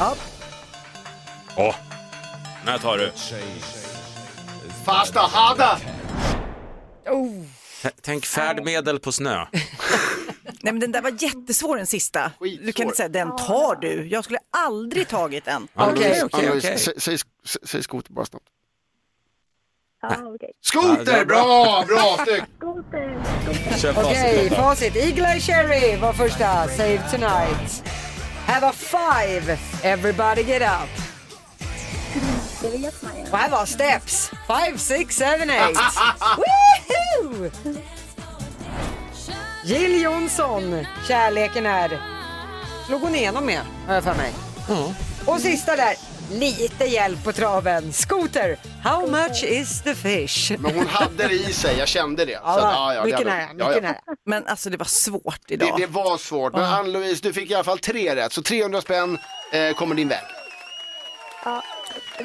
[0.00, 0.16] Johnson.
[1.56, 1.74] Åh,
[2.66, 3.12] när tar du?
[4.84, 5.78] Fasta hada!
[7.06, 7.44] Oh.
[7.82, 9.46] T- Tänk färdmedel på snö.
[10.62, 12.32] Nej men den där var jättesvår den sista.
[12.40, 14.08] Du kan inte säga den tar du.
[14.08, 15.68] Jag skulle aldrig tagit den.
[15.74, 17.24] Ann-Louise, Ann-Louise, sä-
[17.66, 18.46] Säg skoter bara snabbt.
[20.02, 20.50] Ja, okej.
[20.60, 22.16] Skoter, bra, bra!
[22.24, 22.46] Skoter,
[24.04, 24.96] Okej, facit.
[24.96, 26.68] Eagle Eye Cherry var första.
[26.68, 27.84] Save tonight.
[28.50, 29.58] Här var five.
[29.82, 30.90] Everybody get up.
[32.62, 33.22] Det vet man ju.
[33.32, 34.30] Och här var steps.
[34.46, 35.76] Five, six, seven, eight.
[36.36, 37.50] Woohoo!
[39.64, 40.86] Jill Johnson.
[41.08, 42.00] Kärleken är...
[42.86, 44.32] Slog hon igenom med, har jag för mig.
[45.26, 45.94] Och sista där.
[46.30, 47.92] Lite hjälp på traven.
[47.92, 48.56] Scooter.
[48.84, 50.52] How much is the fish?
[50.58, 52.32] Men hon hade det i sig, jag kände det.
[52.32, 53.96] Ja, Så att, ja, ja, mycket det- nära, mycket nära.
[54.26, 55.74] Men alltså det var svårt Det, idag.
[55.80, 59.18] det var svårt, men Ann-Louise du fick i alla fall tre rätt, så 300 spänn
[59.52, 60.22] eh, kommer din väg.
[61.44, 61.62] Ja,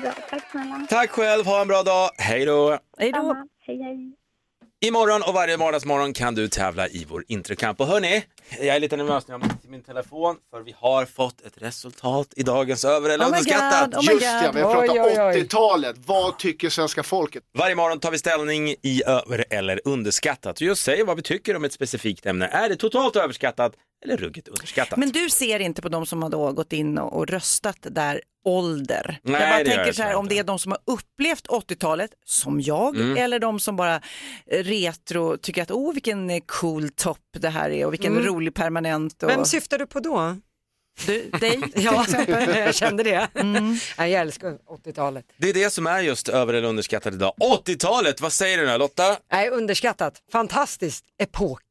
[0.02, 0.12] bra.
[0.30, 0.88] Tack snälla.
[0.90, 2.10] Tack själv, ha en bra dag.
[2.18, 2.80] Hej då.
[2.98, 3.36] Hej då.
[3.68, 4.14] Hej, hej.
[4.86, 7.82] Imorgon och varje vardagsmorgon kan du tävla i vår introkamp.
[7.82, 8.24] Och hörni,
[8.60, 11.54] jag är lite nervös när jag måste till min telefon för vi har fått ett
[11.56, 13.94] resultat i dagens över eller Oh underskattat.
[13.94, 15.42] Oh my Just ja, vi har pratat oj, oj.
[15.42, 15.96] 80-talet.
[16.06, 17.44] Vad tycker svenska folket?
[17.58, 20.56] Varje morgon tar vi ställning i över eller underskattat.
[20.56, 22.48] Och just säger vad vi tycker om ett specifikt ämne.
[22.48, 23.74] Är det totalt överskattat
[24.06, 25.00] eller ruggigt underskattat?
[25.00, 29.20] Men du ser inte på de som har då gått in och, röstat där ålder.
[29.24, 32.12] Nej, jag bara tänker jag så här, om det är de som har upplevt 80-talet,
[32.26, 33.18] som jag, Mm.
[33.18, 37.70] eller de som bara eh, retro tycker att oh vilken eh, cool topp det här
[37.70, 38.26] är och vilken Mm.
[38.26, 39.24] rolig permanent.
[39.24, 39.30] Och...
[39.30, 40.38] Vem syftar du på då?
[41.06, 42.06] Du, dig Ja,
[42.56, 43.28] jag kände det.
[43.34, 45.26] Nej, Jag älskar 80-talet.
[45.38, 47.34] Det är det som är just över eller underskattat idag.
[47.66, 49.18] 80-talet, vad säger du nu Lotta?
[49.32, 50.22] Nej, underskattat.
[50.32, 51.62] Fantastiskt epok.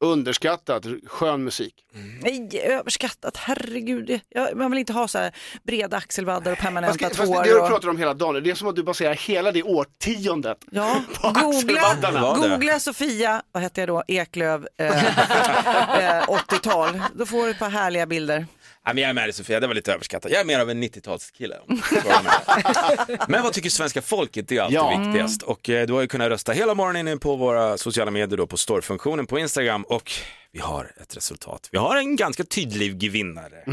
[0.00, 1.74] Underskattat, skön musik.
[2.22, 4.20] Nej, överskattat, herregud.
[4.28, 7.42] Jag, man vill inte ha så här breda axelvaddar och Fast, permanenta fast det tår.
[7.44, 7.68] det du och...
[7.68, 11.28] pratar om hela dagen, det är som att du baserar hela det årtiondet Ja, på
[11.28, 12.20] googla, axelvaddarna.
[12.22, 12.48] Vad det?
[12.48, 15.04] googla Sofia, vad hette jag då, Eklöv, eh,
[16.18, 17.02] eh, 80-tal.
[17.14, 18.46] Då får du ett par härliga bilder.
[18.86, 20.30] Men jag är med dig Sofia, det var lite överskattat.
[20.32, 21.54] Jag är mer av en 90-talskille.
[21.68, 23.18] om du frågar mig.
[23.28, 24.48] Men vad tycker svenska folket?
[24.48, 24.98] Det är alltid Ja.
[25.04, 25.42] viktigast.
[25.42, 28.56] Och eh, du har ju kunnat rösta hela morgonen på våra sociala medier då på
[28.56, 30.12] storefunktionen på Instagram och
[30.52, 31.68] vi har ett resultat.
[31.72, 33.64] Vi har en ganska tydlig vinnare,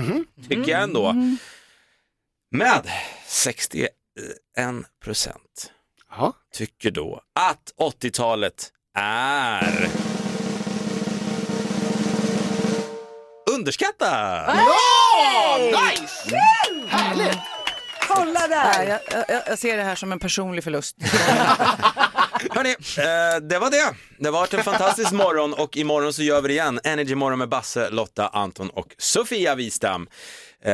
[0.49, 1.13] tycker jag ändå.
[2.51, 2.81] Med
[3.27, 3.89] 61
[5.03, 5.71] procent
[6.53, 9.87] tycker då att 80-talet är
[13.51, 14.49] underskattat.
[15.17, 16.35] Ja, nice!
[16.87, 17.39] Härligt!
[18.07, 18.87] Kolla där!
[18.87, 20.95] jag, jag, jag ser det här som en personlig förlust.
[22.49, 23.95] Hörni, eh, det var det.
[24.17, 26.79] Det har varit en fantastisk morgon och imorgon så gör vi det igen.
[26.83, 30.07] Energy morgon med Basse, Lotta, Anton och Sofia Wistam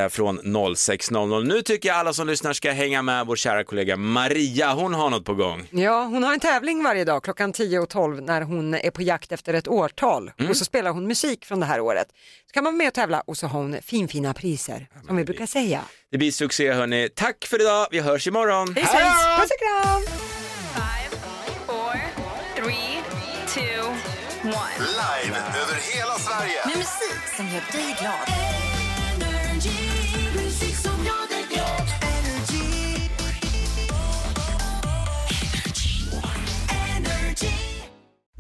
[0.10, 1.44] från 06.00.
[1.44, 4.74] Nu tycker jag alla som lyssnar ska hänga med vår kära kollega Maria.
[4.74, 5.68] Hon har något på gång.
[5.72, 9.02] Ja, hon har en tävling varje dag klockan 10 och 12 när hon är på
[9.02, 12.08] jakt efter ett årtal och så spelar hon musik från det här året.
[12.48, 15.24] Så kan man vara med och tävla och så har hon finfina priser som vi
[15.24, 15.82] brukar säga.
[16.12, 17.10] Det blir succé hörni.
[17.16, 17.88] Tack för idag.
[17.92, 18.68] Vi hörs imorgon.
[18.76, 20.02] Puss och kram!
[21.68, 22.00] Four,
[22.56, 23.04] three,
[23.48, 23.82] two,
[24.44, 24.78] one.
[24.80, 26.66] Live över hela Sverige.
[26.66, 28.77] Med musik som gör dig glad.